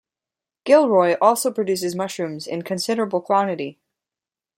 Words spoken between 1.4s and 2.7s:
produces mushrooms in